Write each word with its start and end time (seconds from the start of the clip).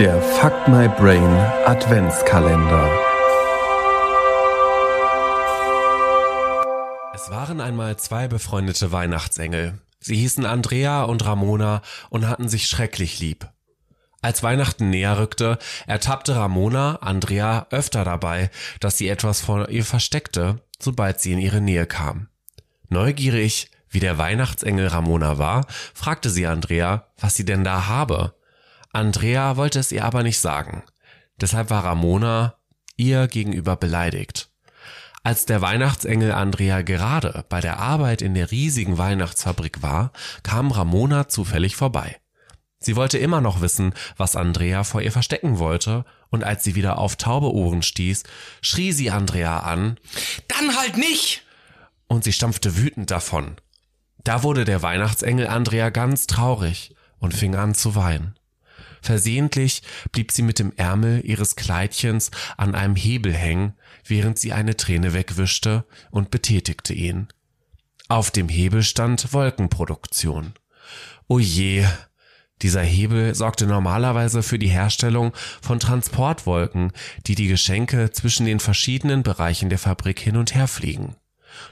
Der 0.00 0.22
Fuck 0.22 0.66
My 0.66 0.88
Brain 0.88 1.28
Adventskalender. 1.66 2.90
Es 7.12 7.28
waren 7.28 7.60
einmal 7.60 7.98
zwei 7.98 8.26
befreundete 8.26 8.92
Weihnachtsengel. 8.92 9.78
Sie 9.98 10.16
hießen 10.16 10.46
Andrea 10.46 11.02
und 11.02 11.22
Ramona 11.26 11.82
und 12.08 12.26
hatten 12.26 12.48
sich 12.48 12.66
schrecklich 12.66 13.20
lieb. 13.20 13.50
Als 14.22 14.42
Weihnachten 14.42 14.88
näher 14.88 15.18
rückte, 15.18 15.58
ertappte 15.86 16.34
Ramona 16.34 16.96
Andrea 17.02 17.66
öfter 17.68 18.02
dabei, 18.02 18.48
dass 18.80 18.96
sie 18.96 19.08
etwas 19.10 19.42
vor 19.42 19.68
ihr 19.68 19.84
versteckte, 19.84 20.62
sobald 20.78 21.20
sie 21.20 21.32
in 21.32 21.38
ihre 21.38 21.60
Nähe 21.60 21.84
kam. 21.84 22.28
Neugierig, 22.88 23.70
wie 23.90 24.00
der 24.00 24.16
Weihnachtsengel 24.16 24.86
Ramona 24.86 25.36
war, 25.36 25.66
fragte 25.92 26.30
sie 26.30 26.46
Andrea, 26.46 27.08
was 27.18 27.34
sie 27.34 27.44
denn 27.44 27.64
da 27.64 27.86
habe. 27.86 28.39
Andrea 28.92 29.56
wollte 29.56 29.78
es 29.78 29.92
ihr 29.92 30.04
aber 30.04 30.22
nicht 30.22 30.38
sagen. 30.38 30.82
Deshalb 31.40 31.70
war 31.70 31.84
Ramona 31.84 32.56
ihr 32.96 33.28
gegenüber 33.28 33.76
beleidigt. 33.76 34.50
Als 35.22 35.46
der 35.46 35.60
Weihnachtsengel 35.60 36.32
Andrea 36.32 36.82
gerade 36.82 37.44
bei 37.48 37.60
der 37.60 37.78
Arbeit 37.78 38.22
in 38.22 38.34
der 38.34 38.50
riesigen 38.50 38.98
Weihnachtsfabrik 38.98 39.82
war, 39.82 40.12
kam 40.42 40.70
Ramona 40.70 41.28
zufällig 41.28 41.76
vorbei. 41.76 42.16
Sie 42.78 42.96
wollte 42.96 43.18
immer 43.18 43.42
noch 43.42 43.60
wissen, 43.60 43.92
was 44.16 44.36
Andrea 44.36 44.84
vor 44.84 45.02
ihr 45.02 45.12
verstecken 45.12 45.58
wollte, 45.58 46.06
und 46.30 46.44
als 46.44 46.64
sie 46.64 46.74
wieder 46.74 46.98
auf 46.98 47.16
taube 47.16 47.52
Ohren 47.52 47.82
stieß, 47.82 48.22
schrie 48.62 48.92
sie 48.92 49.10
Andrea 49.10 49.60
an. 49.60 49.98
Dann 50.48 50.76
halt 50.76 50.96
nicht! 50.96 51.44
Und 52.06 52.24
sie 52.24 52.32
stampfte 52.32 52.76
wütend 52.78 53.10
davon. 53.10 53.56
Da 54.24 54.42
wurde 54.42 54.64
der 54.64 54.82
Weihnachtsengel 54.82 55.46
Andrea 55.46 55.90
ganz 55.90 56.26
traurig 56.26 56.94
und 57.18 57.34
fing 57.34 57.54
an 57.54 57.74
zu 57.74 57.94
weinen. 57.94 58.34
Versehentlich 59.02 59.82
blieb 60.12 60.32
sie 60.32 60.42
mit 60.42 60.58
dem 60.58 60.72
Ärmel 60.76 61.24
ihres 61.24 61.56
Kleidchens 61.56 62.30
an 62.56 62.74
einem 62.74 62.96
Hebel 62.96 63.34
hängen, 63.34 63.74
während 64.04 64.38
sie 64.38 64.52
eine 64.52 64.76
Träne 64.76 65.12
wegwischte 65.12 65.84
und 66.10 66.30
betätigte 66.30 66.94
ihn. 66.94 67.28
Auf 68.08 68.30
dem 68.30 68.48
Hebel 68.48 68.82
stand 68.82 69.32
Wolkenproduktion. 69.32 70.54
O 71.28 71.38
je, 71.38 71.86
dieser 72.62 72.82
Hebel 72.82 73.34
sorgte 73.34 73.66
normalerweise 73.66 74.42
für 74.42 74.58
die 74.58 74.68
Herstellung 74.68 75.32
von 75.62 75.80
Transportwolken, 75.80 76.92
die 77.26 77.34
die 77.34 77.48
Geschenke 77.48 78.10
zwischen 78.10 78.46
den 78.46 78.60
verschiedenen 78.60 79.22
Bereichen 79.22 79.70
der 79.70 79.78
Fabrik 79.78 80.18
hin 80.18 80.36
und 80.36 80.54
her 80.54 80.68
fliegen. 80.68 81.16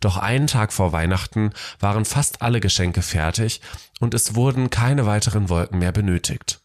Doch 0.00 0.16
einen 0.16 0.46
Tag 0.46 0.72
vor 0.72 0.92
Weihnachten 0.92 1.50
waren 1.80 2.04
fast 2.04 2.42
alle 2.42 2.60
Geschenke 2.60 3.02
fertig 3.02 3.60
und 4.00 4.14
es 4.14 4.34
wurden 4.34 4.70
keine 4.70 5.06
weiteren 5.06 5.48
Wolken 5.48 5.78
mehr 5.78 5.92
benötigt. 5.92 6.63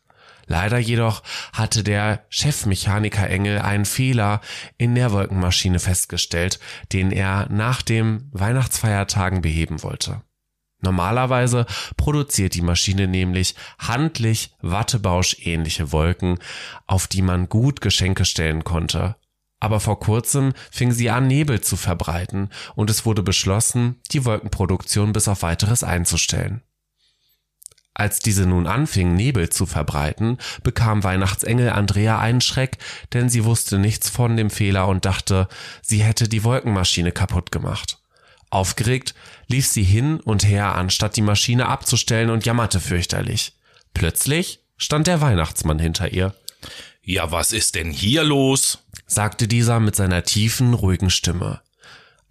Leider 0.50 0.80
jedoch 0.80 1.22
hatte 1.54 1.84
der 1.84 2.26
Chefmechaniker 2.30 3.30
Engel 3.30 3.60
einen 3.60 3.86
Fehler 3.86 4.42
in 4.80 4.96
der 4.96 5.12
Wolkenmaschine 5.12 5.78
festgestellt, 5.78 6.60
den 6.92 7.12
er 7.12 7.48
nach 7.52 7.84
dem 7.84 8.28
Weihnachtsfeiertagen 8.32 9.42
beheben 9.42 9.84
wollte. 9.84 10.24
Normalerweise 10.82 11.68
produziert 11.98 12.56
die 12.56 12.64
Maschine 12.64 13.08
nämlich 13.08 13.54
handlich 13.78 14.56
Wattebausch 14.62 15.38
ähnliche 15.46 15.92
Wolken, 15.92 16.40
auf 16.88 17.06
die 17.06 17.22
man 17.22 17.48
gut 17.48 17.80
Geschenke 17.80 18.26
stellen 18.26 18.64
konnte. 18.64 19.18
Aber 19.60 19.80
vor 19.80 20.00
kurzem 20.00 20.54
fing 20.72 20.92
sie 20.92 21.12
an, 21.12 21.28
Nebel 21.28 21.62
zu 21.62 21.76
verbreiten 21.76 22.50
und 22.76 22.90
es 22.90 23.06
wurde 23.06 23.22
beschlossen, 23.22 24.02
die 24.12 24.26
Wolkenproduktion 24.26 25.14
bis 25.14 25.28
auf 25.28 25.44
weiteres 25.44 25.84
einzustellen. 25.84 26.64
Als 28.00 28.20
diese 28.20 28.46
nun 28.46 28.66
anfing, 28.66 29.14
Nebel 29.14 29.50
zu 29.50 29.66
verbreiten, 29.66 30.38
bekam 30.64 31.04
Weihnachtsengel 31.04 31.70
Andrea 31.72 32.18
einen 32.18 32.40
Schreck, 32.40 32.78
denn 33.12 33.28
sie 33.28 33.44
wusste 33.44 33.78
nichts 33.78 34.10
von 34.10 34.38
dem 34.38 34.50
Fehler 34.50 34.88
und 34.88 35.04
dachte, 35.04 35.50
sie 35.82 36.02
hätte 36.02 36.30
die 36.30 36.46
Wolkenmaschine 36.46 37.12
kaputt 37.12 37.52
gemacht. 37.52 37.98
Aufgeregt 38.52 39.16
lief 39.48 39.68
sie 39.68 39.84
hin 39.84 40.22
und 40.22 40.48
her, 40.48 40.76
anstatt 40.76 41.18
die 41.18 41.22
Maschine 41.22 41.68
abzustellen 41.68 42.30
und 42.30 42.46
jammerte 42.46 42.80
fürchterlich. 42.80 43.52
Plötzlich 43.94 44.62
stand 44.78 45.08
der 45.08 45.20
Weihnachtsmann 45.20 45.78
hinter 45.78 46.14
ihr. 46.14 46.34
Ja, 47.04 47.34
was 47.34 47.52
ist 47.52 47.76
denn 47.76 47.92
hier 47.92 48.24
los? 48.24 48.80
sagte 49.08 49.46
dieser 49.46 49.82
mit 49.82 49.98
seiner 49.98 50.24
tiefen, 50.24 50.74
ruhigen 50.74 51.10
Stimme. 51.10 51.60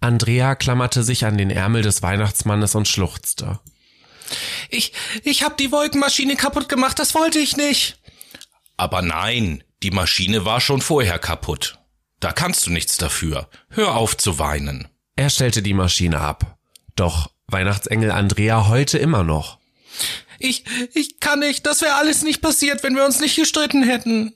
Andrea 0.01 0.55
klammerte 0.55 1.03
sich 1.03 1.25
an 1.25 1.37
den 1.37 1.51
Ärmel 1.51 1.83
des 1.83 2.01
Weihnachtsmannes 2.01 2.73
und 2.73 2.87
schluchzte. 2.87 3.59
Ich, 4.69 4.93
ich 5.23 5.43
hab 5.43 5.57
die 5.57 5.71
Wolkenmaschine 5.71 6.35
kaputt 6.35 6.69
gemacht, 6.69 6.99
das 6.99 7.15
wollte 7.15 7.39
ich 7.39 7.57
nicht. 7.57 7.99
Aber 8.77 9.01
nein, 9.01 9.63
die 9.83 9.91
Maschine 9.91 10.45
war 10.45 10.61
schon 10.61 10.81
vorher 10.81 11.19
kaputt. 11.19 11.79
Da 12.19 12.31
kannst 12.31 12.65
du 12.65 12.71
nichts 12.71 12.97
dafür. 12.97 13.49
Hör 13.69 13.95
auf 13.95 14.17
zu 14.17 14.39
weinen. 14.39 14.87
Er 15.15 15.29
stellte 15.29 15.61
die 15.61 15.73
Maschine 15.73 16.19
ab. 16.19 16.57
Doch 16.95 17.31
Weihnachtsengel 17.47 18.11
Andrea 18.11 18.67
heulte 18.67 18.97
immer 18.97 19.23
noch. 19.23 19.57
Ich, 20.37 20.63
ich 20.93 21.19
kann 21.19 21.39
nicht, 21.39 21.65
das 21.65 21.81
wäre 21.81 21.95
alles 21.95 22.23
nicht 22.23 22.41
passiert, 22.41 22.83
wenn 22.83 22.95
wir 22.95 23.05
uns 23.05 23.19
nicht 23.19 23.35
gestritten 23.35 23.83
hätten. 23.83 24.33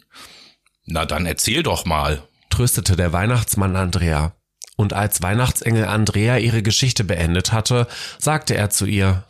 Na 0.85 1.05
dann 1.05 1.25
erzähl 1.25 1.63
doch 1.63 1.85
mal, 1.85 2.27
tröstete 2.49 2.95
der 2.95 3.13
Weihnachtsmann 3.13 3.75
Andrea. 3.75 4.35
Und 4.75 4.93
als 4.93 5.21
Weihnachtsengel 5.21 5.85
Andrea 5.85 6.37
ihre 6.37 6.63
Geschichte 6.63 7.03
beendet 7.03 7.51
hatte, 7.51 7.87
sagte 8.17 8.55
er 8.55 8.69
zu 8.69 8.85
ihr, 8.85 9.25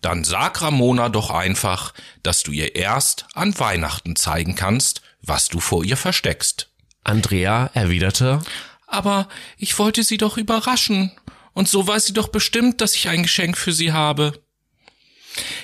dann 0.00 0.24
sag 0.24 0.62
Ramona 0.62 1.08
doch 1.08 1.30
einfach, 1.30 1.92
dass 2.22 2.42
du 2.42 2.52
ihr 2.52 2.74
erst 2.74 3.26
an 3.34 3.58
Weihnachten 3.58 4.16
zeigen 4.16 4.54
kannst, 4.54 5.02
was 5.22 5.48
du 5.48 5.60
vor 5.60 5.84
ihr 5.84 5.96
versteckst. 5.96 6.68
Andrea 7.04 7.70
erwiderte, 7.74 8.40
aber 8.86 9.28
ich 9.56 9.78
wollte 9.78 10.02
sie 10.02 10.16
doch 10.16 10.36
überraschen, 10.36 11.12
und 11.52 11.68
so 11.68 11.86
weiß 11.86 12.06
sie 12.06 12.12
doch 12.12 12.28
bestimmt, 12.28 12.80
dass 12.80 12.94
ich 12.94 13.08
ein 13.08 13.22
Geschenk 13.22 13.58
für 13.58 13.72
sie 13.72 13.92
habe. 13.92 14.40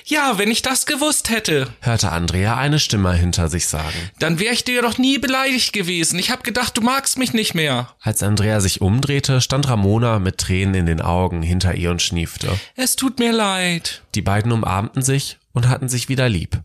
Ja, 0.09 0.37
wenn 0.37 0.49
ich 0.49 0.61
das 0.61 0.85
gewusst 0.85 1.29
hätte, 1.29 1.67
hörte 1.81 2.13
Andrea 2.13 2.55
eine 2.55 2.79
Stimme 2.79 3.11
hinter 3.11 3.49
sich 3.49 3.67
sagen. 3.67 3.97
Dann 4.19 4.39
wäre 4.39 4.53
ich 4.53 4.63
dir 4.63 4.81
doch 4.81 4.97
nie 4.97 5.17
beleidigt 5.17 5.73
gewesen. 5.73 6.17
Ich 6.17 6.31
hab 6.31 6.45
gedacht, 6.45 6.77
du 6.77 6.81
magst 6.81 7.17
mich 7.17 7.33
nicht 7.33 7.55
mehr. 7.55 7.89
Als 7.99 8.23
Andrea 8.23 8.61
sich 8.61 8.79
umdrehte, 8.79 9.41
stand 9.41 9.67
Ramona 9.67 10.19
mit 10.19 10.37
Tränen 10.37 10.75
in 10.75 10.85
den 10.85 11.01
Augen 11.01 11.41
hinter 11.41 11.75
ihr 11.75 11.91
und 11.91 12.01
schniefte. 12.01 12.57
Es 12.75 12.95
tut 12.95 13.19
mir 13.19 13.33
leid. 13.33 14.03
Die 14.15 14.21
beiden 14.21 14.53
umarmten 14.53 15.01
sich 15.01 15.39
und 15.51 15.67
hatten 15.67 15.89
sich 15.89 16.07
wieder 16.07 16.29
lieb. 16.29 16.61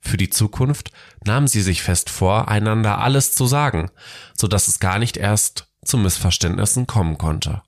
Für 0.00 0.16
die 0.16 0.30
Zukunft 0.30 0.90
nahmen 1.26 1.46
sie 1.46 1.60
sich 1.60 1.82
fest 1.82 2.08
vor, 2.08 2.48
einander 2.48 3.02
alles 3.02 3.32
zu 3.32 3.46
sagen, 3.46 3.90
so 4.34 4.48
dass 4.48 4.66
es 4.66 4.80
gar 4.80 4.98
nicht 4.98 5.18
erst 5.18 5.66
zu 5.84 5.98
Missverständnissen 5.98 6.86
kommen 6.86 7.18
konnte. 7.18 7.60